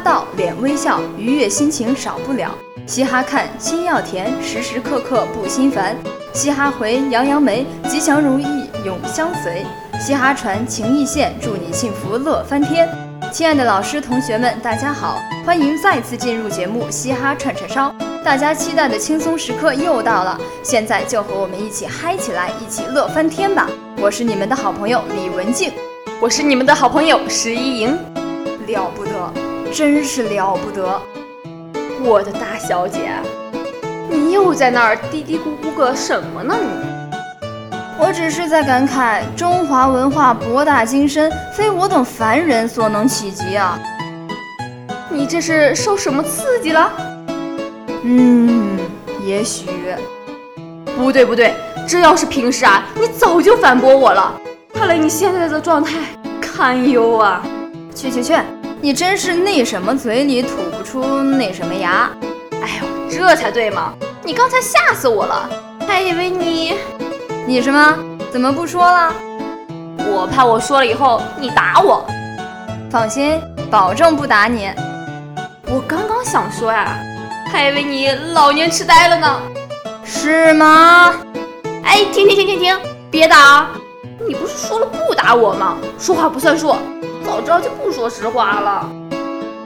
[0.00, 2.56] 哈到，脸微笑，愉悦心情少不了。
[2.86, 5.94] 嘻哈看，心要甜，时时刻刻不心烦。
[6.32, 8.46] 嘻哈回，扬扬眉，吉祥如意
[8.82, 9.62] 永相随。
[10.00, 12.88] 嘻哈传，情意现，祝你幸福乐翻天。
[13.30, 17.90] 亲爱的老师、同学们，大家好，欢迎再次进入节目《嘻哈串串烧》。
[18.24, 23.68] 大家期待的轻松时刻又到了，现在就和我们一起嗨起来，一起乐翻天吧！
[24.00, 25.70] 我是你们的好朋友李文静，
[26.22, 27.98] 我是你们的好朋友石一莹，
[28.66, 28.99] 了不得，
[29.72, 31.00] 真是了不得！
[32.02, 33.12] 我的大小姐，
[34.10, 36.56] 你又在那儿嘀嘀咕咕个什么呢？
[36.60, 36.90] 你？
[37.98, 43.78] 我只是在感慨中华文化博大精深，非我等凡人所能企及啊！
[45.08, 46.90] 你这是受什么刺激了？
[48.02, 48.78] 嗯，
[49.24, 49.66] 也许。
[50.96, 51.54] 不对不对，
[51.86, 54.34] 这要是平时啊，你早就反驳我了。
[54.74, 55.98] 看来你现在的状态
[56.40, 57.42] 堪忧啊！
[57.94, 58.34] 去去去，
[58.82, 62.10] 你真是那什么嘴里吐不出那什么牙。
[62.62, 63.92] 哎呦，这才对嘛！
[64.22, 65.50] 你刚才吓死我了，
[65.86, 66.76] 还以为你……
[67.46, 67.98] 你什么？
[68.32, 69.12] 怎么不说了？
[69.98, 72.06] 我怕我说了以后你打我。
[72.90, 73.38] 放心，
[73.70, 74.70] 保证不打你。
[75.66, 76.96] 我刚刚想说呀。
[77.52, 79.42] 还以为你老年痴呆了呢，
[80.04, 81.14] 是吗？
[81.84, 82.78] 哎，停停停停停，
[83.10, 83.66] 别打！
[84.26, 85.76] 你不是说了不打我吗？
[85.98, 86.76] 说话不算数，
[87.30, 88.90] 早知道就不说实话了。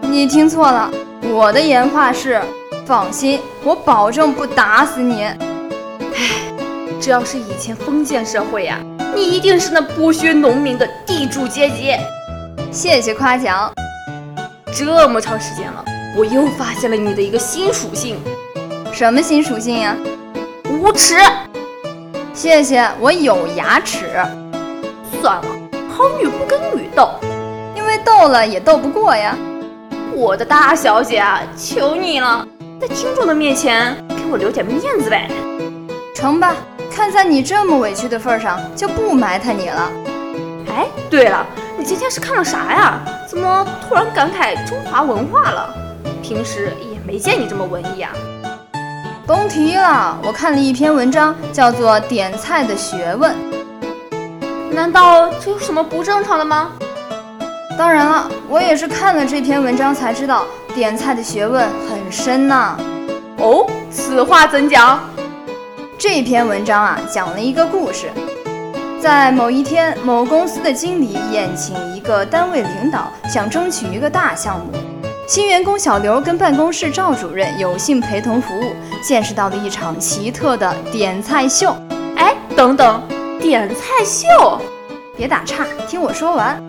[0.00, 0.90] 你听错了，
[1.30, 2.42] 我的原话是：
[2.84, 5.22] 放心，我保证不打死你。
[5.22, 5.36] 哎，
[7.00, 8.80] 这要是以前封建社会呀，
[9.14, 11.96] 你一定是那剥削农民的地主阶级。
[12.72, 13.72] 谢谢夸奖。
[14.74, 15.84] 这么长时间了。
[16.18, 18.18] 我又发现了你的一个新属性，
[18.92, 19.96] 什么新属性呀？
[20.68, 21.14] 无耻！
[22.34, 24.08] 谢谢，我有牙齿。
[25.20, 25.44] 算了，
[25.96, 27.08] 好女不跟女斗，
[27.82, 29.36] 因为斗了也斗不过呀。
[30.14, 32.46] 我的大小姐啊，求你了，
[32.80, 35.28] 在听众的面前给我留点面子呗。
[36.14, 36.54] 成吧，
[36.94, 39.90] 看在你这么委屈的份上，就不埋汰你了。
[40.68, 41.44] 哎，对了，
[41.76, 43.00] 你今天是看了啥呀？
[43.28, 45.74] 怎么突然感慨中华文化了？
[46.22, 48.12] 平时也没见你这么文艺啊！
[49.26, 53.34] 甭提了，我看了一篇文章，叫做《点菜的学问》。
[54.70, 56.70] 难道这有什么不正常的吗？
[57.76, 60.44] 当然了，我也是看了这篇文章才知道，
[60.74, 62.76] 点菜的学问很深呐。
[63.38, 65.00] 哦，此话怎讲？
[65.98, 68.10] 这篇文章啊，讲了一个故事，
[69.00, 74.66] 在某一天，某公司的经理宴请一个单位领导，想争取一个大项目。
[75.26, 81.74] 新员工小刘跟办公室赵主任有幸陪同服务，见识到了一场奇特的点菜秀。
[82.16, 83.02] 哎，等等，
[83.40, 84.60] 点菜秀？
[85.16, 86.60] 别打岔，听我说完。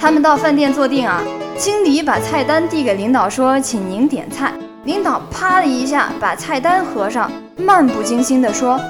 [0.00, 1.22] 他们到饭店坐定啊，
[1.58, 4.50] 经理把菜单递给领导说：“请您点菜。”
[4.84, 8.80] 领导啪的一下把菜单合上，漫不经心地说：“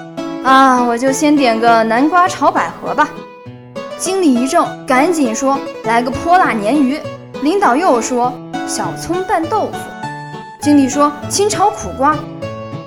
[0.44, 3.08] 啊，我就先点个南瓜炒百合吧。”
[3.98, 7.00] 经理一怔，赶紧说：“来个泼辣鲶鱼。”
[7.42, 8.32] 领导又说。
[8.68, 9.78] 小葱拌豆腐，
[10.62, 12.14] 经理说清炒苦瓜，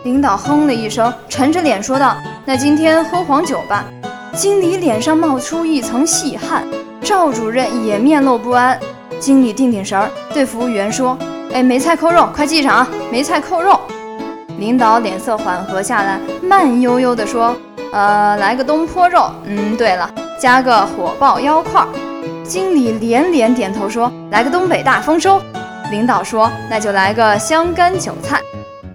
[0.06, 3.84] 领导哼了一声，沉着脸说道：“那今天喝黄酒吧。”
[4.34, 6.66] 经理脸上冒出一层细汗，
[7.04, 8.80] 赵主任也面露不安。
[9.20, 11.18] 经理定定神儿，对服务员说
[11.54, 12.88] ：“哎，梅菜扣肉，快记上啊！
[13.12, 13.80] 梅菜扣肉。”
[14.60, 17.56] 领导脸色缓和下来，慢悠悠地说
[17.92, 19.30] ：“呃，来个东坡肉。
[19.46, 20.10] 嗯，对了，
[20.40, 21.86] 加个火爆腰块。”
[22.44, 25.42] 经理连连点头说：“来个东北大丰收。”
[25.92, 28.42] 领导说：“那就来个香干韭菜。”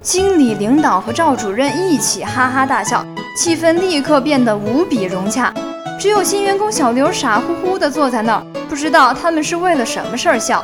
[0.02, 3.05] 经理、领导和赵主任一起哈哈大笑，
[3.37, 5.52] 气氛立刻变得无比融洽。
[5.98, 10.62] 只有新员工小刘傻乎乎地坐在那儿，不知道他们是为了什么事儿笑。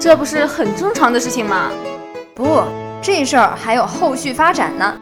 [0.00, 1.70] 这不是很正常的事情吗？
[2.34, 2.62] 不，
[3.02, 4.94] 这事儿还有后续发展呢。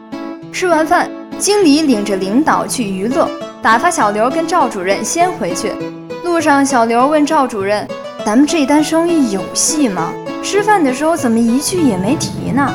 [0.51, 3.29] 吃完饭，经理领着领导去娱乐，
[3.61, 5.71] 打发小刘跟赵主任先回去。
[6.25, 7.87] 路上，小刘问赵主任
[8.25, 10.11] ：“咱们这单生意有戏吗？”
[10.43, 12.69] 吃饭的时候怎么一句也没提呢？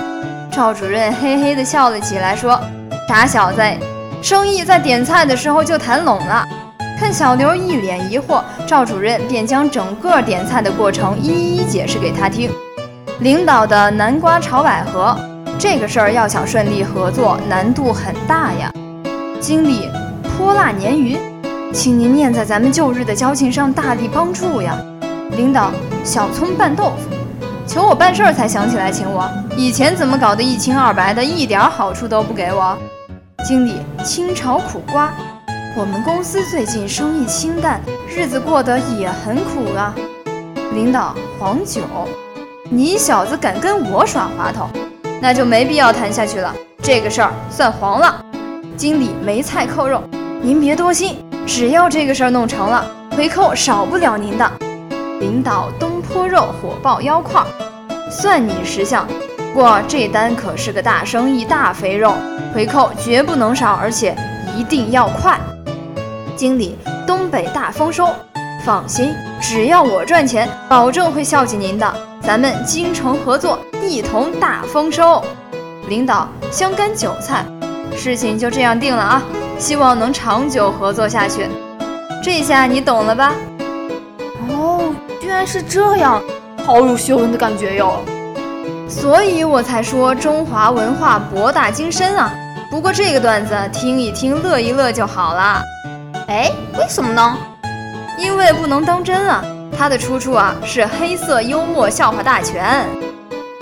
[0.50, 2.58] 赵主任嘿嘿地笑了起来，说
[3.06, 3.60] ：“傻小子，
[4.22, 6.46] 生意在点菜的时候就谈拢了。”
[7.04, 12.50] 看小刘一脸疑惑，赵主任便将整个点菜的过程一一解释给他听。
[13.20, 15.14] 领导的南瓜炒百合，
[15.58, 18.72] 这个事儿要想顺利合作，难度很大呀。
[19.38, 19.90] 经理，
[20.22, 21.18] 泼辣鲶鱼，
[21.74, 24.74] 请您念在咱们旧日的交情上大力帮助呀。
[25.32, 25.72] 领导，
[26.02, 27.14] 小葱拌豆腐，
[27.66, 32.74] 求我办事儿才想起来请我，以前怎么搞得一清二白的，一点好处都不给我？
[33.46, 35.12] 经理，清炒苦瓜，
[35.76, 39.92] 我们公司最近生意清淡，日子过得也很苦啊。
[40.72, 41.82] 领导，黄酒，
[42.70, 44.68] 你小子敢跟我耍滑头，
[45.20, 48.24] 那就没必要谈下去了，这个事儿算黄了。
[48.76, 50.00] 经理，梅菜扣肉，
[50.40, 52.86] 您别多心，只要这个事儿弄成了，
[53.16, 54.48] 回扣少不了您的。
[55.18, 57.42] 领导，东坡肉火爆腰块，
[58.08, 59.04] 算你识相。
[59.52, 62.14] 不过这单可是个大生意，大肥肉，
[62.54, 64.16] 回扣绝不能少，而且
[64.56, 65.36] 一定要快。
[66.36, 66.76] 经理，
[67.06, 68.08] 东北大丰收，
[68.64, 71.94] 放心，只要我赚钱，保证会孝敬您的。
[72.20, 75.22] 咱们精诚合作，一同大丰收。
[75.88, 77.44] 领导，香干韭菜。
[77.94, 79.22] 事情就这样定了啊！
[79.58, 81.46] 希望能长久合作下去。
[82.22, 83.34] 这下你懂了吧？
[84.48, 86.22] 哦，居然是这样，
[86.64, 88.02] 好有学问的感觉哟。
[88.88, 92.32] 所以我才说中华文化博大精深啊。
[92.70, 95.62] 不过这个段子听一听，乐一乐就好了。
[96.26, 97.36] 哎，为什么呢？
[98.18, 99.44] 因为不能当真啊。
[99.76, 102.86] 它的出处啊是《黑色幽默笑话大全》。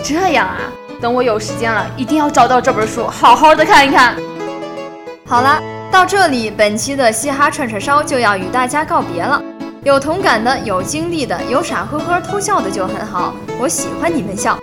[0.05, 0.59] 这样啊。
[1.00, 4.14] 等我有时间了，一定要找到这本书，好好的看一看。
[5.26, 5.61] 好了，
[5.91, 9.43] 到这里，本期的嘻哈串串烧就要与大家告别了。
[9.82, 14.56] 有同感的，有经历的，有傻呵呵偷笑的就很好，我喜欢你们笑。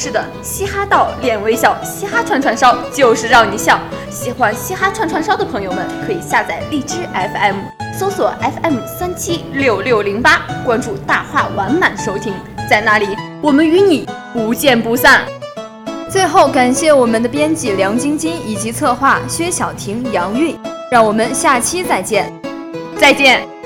[0.00, 3.80] 是的，嘻哈到脸微笑，嘻哈串串烧就是让你笑。
[4.08, 7.56] 喜欢嘻哈串串烧的朋友们，可以下载荔枝 FM，
[7.98, 12.32] 搜索 FM 三七六六零八，关注大话完满收听，
[12.70, 13.08] 在那里
[13.42, 15.22] 我们与你不见不散。
[16.08, 20.56] 最后，感谢我们的编辑梁晶晶以及策划薛晓婷、杨韵，
[20.92, 22.32] 让我们下期再见，
[22.96, 23.57] 再见。